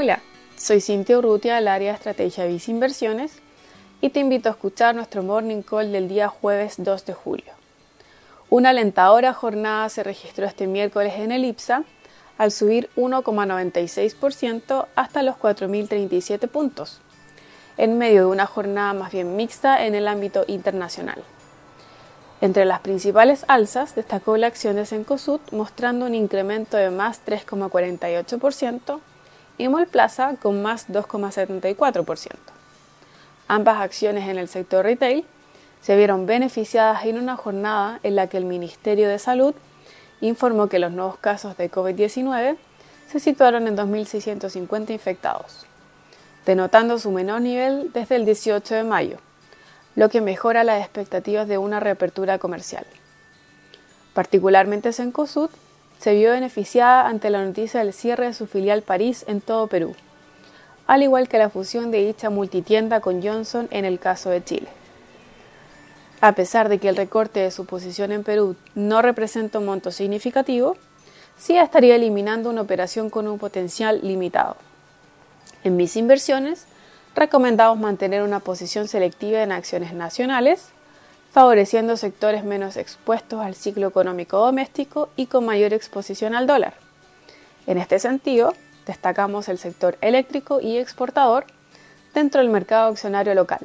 Hola, 0.00 0.20
soy 0.54 0.80
Cintia 0.80 1.18
Urrutia 1.18 1.56
del 1.56 1.66
área 1.66 1.90
de 1.90 1.96
Estrategia 1.96 2.46
Vice 2.46 2.70
Inversiones 2.70 3.32
y 4.00 4.10
te 4.10 4.20
invito 4.20 4.48
a 4.48 4.52
escuchar 4.52 4.94
nuestro 4.94 5.24
Morning 5.24 5.62
Call 5.62 5.90
del 5.90 6.08
día 6.08 6.28
jueves 6.28 6.76
2 6.78 7.04
de 7.04 7.14
julio. 7.14 7.52
Una 8.48 8.68
alentadora 8.68 9.34
jornada 9.34 9.88
se 9.88 10.04
registró 10.04 10.46
este 10.46 10.68
miércoles 10.68 11.14
en 11.16 11.32
el 11.32 11.44
IPSA 11.44 11.82
al 12.38 12.52
subir 12.52 12.88
1,96% 12.94 14.86
hasta 14.94 15.24
los 15.24 15.34
4.037 15.34 16.46
puntos, 16.46 17.00
en 17.76 17.98
medio 17.98 18.20
de 18.20 18.26
una 18.26 18.46
jornada 18.46 18.94
más 18.94 19.10
bien 19.10 19.34
mixta 19.34 19.84
en 19.84 19.96
el 19.96 20.06
ámbito 20.06 20.44
internacional. 20.46 21.24
Entre 22.40 22.66
las 22.66 22.78
principales 22.82 23.44
alzas 23.48 23.96
destacó 23.96 24.36
la 24.36 24.46
acción 24.46 24.76
de 24.76 24.86
Cencosud 24.86 25.40
mostrando 25.50 26.06
un 26.06 26.14
incremento 26.14 26.76
de 26.76 26.90
más 26.90 27.20
3,48% 27.26 29.00
y 29.58 29.68
Molplaza 29.68 30.36
con 30.40 30.62
más 30.62 30.88
2,74%. 30.88 32.30
Ambas 33.48 33.80
acciones 33.80 34.28
en 34.28 34.38
el 34.38 34.48
sector 34.48 34.84
retail 34.84 35.24
se 35.82 35.96
vieron 35.96 36.26
beneficiadas 36.26 37.04
en 37.04 37.18
una 37.18 37.36
jornada 37.36 38.00
en 38.02 38.16
la 38.16 38.28
que 38.28 38.36
el 38.36 38.44
Ministerio 38.44 39.08
de 39.08 39.18
Salud 39.18 39.54
informó 40.20 40.68
que 40.68 40.78
los 40.78 40.92
nuevos 40.92 41.18
casos 41.18 41.56
de 41.56 41.70
COVID-19 41.70 42.56
se 43.10 43.20
situaron 43.20 43.66
en 43.66 43.76
2.650 43.76 44.90
infectados, 44.90 45.66
denotando 46.44 46.98
su 46.98 47.10
menor 47.10 47.40
nivel 47.40 47.90
desde 47.92 48.16
el 48.16 48.24
18 48.24 48.74
de 48.74 48.84
mayo, 48.84 49.18
lo 49.94 50.08
que 50.08 50.20
mejora 50.20 50.64
las 50.64 50.80
expectativas 50.80 51.48
de 51.48 51.58
una 51.58 51.80
reapertura 51.80 52.38
comercial. 52.38 52.86
Particularmente 54.14 54.92
Cencosud 54.92 55.50
se 55.98 56.14
vio 56.14 56.30
beneficiada 56.30 57.06
ante 57.08 57.30
la 57.30 57.44
noticia 57.44 57.80
del 57.80 57.92
cierre 57.92 58.26
de 58.26 58.34
su 58.34 58.46
filial 58.46 58.82
París 58.82 59.24
en 59.26 59.40
todo 59.40 59.66
Perú, 59.66 59.94
al 60.86 61.02
igual 61.02 61.28
que 61.28 61.38
la 61.38 61.50
fusión 61.50 61.90
de 61.90 62.06
dicha 62.06 62.30
multitienda 62.30 63.00
con 63.00 63.22
Johnson 63.22 63.68
en 63.70 63.84
el 63.84 63.98
caso 63.98 64.30
de 64.30 64.42
Chile. 64.44 64.68
A 66.20 66.32
pesar 66.32 66.68
de 66.68 66.78
que 66.78 66.88
el 66.88 66.96
recorte 66.96 67.40
de 67.40 67.50
su 67.50 67.64
posición 67.64 68.10
en 68.10 68.24
Perú 68.24 68.56
no 68.74 69.02
representa 69.02 69.58
un 69.58 69.66
monto 69.66 69.90
significativo, 69.90 70.76
sí 71.36 71.56
estaría 71.56 71.96
eliminando 71.96 72.50
una 72.50 72.62
operación 72.62 73.10
con 73.10 73.28
un 73.28 73.38
potencial 73.38 74.00
limitado. 74.02 74.56
En 75.62 75.76
mis 75.76 75.96
inversiones, 75.96 76.66
recomendamos 77.14 77.78
mantener 77.78 78.22
una 78.22 78.40
posición 78.40 78.88
selectiva 78.88 79.42
en 79.42 79.52
acciones 79.52 79.92
nacionales, 79.92 80.70
favoreciendo 81.30 81.96
sectores 81.96 82.44
menos 82.44 82.76
expuestos 82.76 83.40
al 83.40 83.54
ciclo 83.54 83.88
económico 83.88 84.38
doméstico 84.38 85.10
y 85.16 85.26
con 85.26 85.44
mayor 85.44 85.72
exposición 85.72 86.34
al 86.34 86.46
dólar. 86.46 86.74
En 87.66 87.78
este 87.78 87.98
sentido, 87.98 88.54
destacamos 88.86 89.48
el 89.48 89.58
sector 89.58 89.98
eléctrico 90.00 90.60
y 90.60 90.78
exportador 90.78 91.44
dentro 92.14 92.40
del 92.40 92.50
mercado 92.50 92.90
accionario 92.90 93.34
local. 93.34 93.60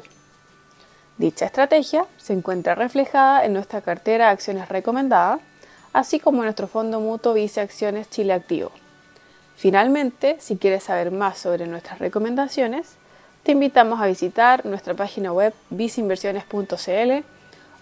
Dicha 1.17 1.45
estrategia 1.45 2.05
se 2.17 2.33
encuentra 2.33 2.75
reflejada 2.75 3.45
en 3.45 3.53
nuestra 3.53 3.81
cartera 3.81 4.25
de 4.25 4.31
acciones 4.31 4.67
recomendada, 4.67 5.39
así 5.93 6.19
como 6.19 6.39
en 6.39 6.45
nuestro 6.45 6.67
fondo 6.67 6.99
mutuo 6.99 7.33
Vice 7.33 7.61
Acciones 7.61 8.09
Chile 8.09 8.33
Activo. 8.33 8.71
Finalmente, 9.55 10.37
si 10.39 10.57
quieres 10.57 10.83
saber 10.83 11.11
más 11.11 11.37
sobre 11.37 11.67
nuestras 11.67 11.99
recomendaciones, 11.99 12.95
te 13.43 13.51
invitamos 13.51 14.01
a 14.01 14.07
visitar 14.07 14.65
nuestra 14.65 14.95
página 14.95 15.31
web 15.31 15.53
viceinversiones.cl 15.69 17.23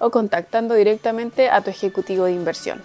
o 0.02 0.10
contactando 0.10 0.74
directamente 0.74 1.50
a 1.50 1.62
tu 1.62 1.70
ejecutivo 1.70 2.26
de 2.26 2.34
inversión. 2.34 2.82